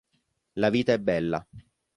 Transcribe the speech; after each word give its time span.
La 0.55 0.71
vita 0.71 0.93
è 0.93 0.97
bella. 0.99 1.45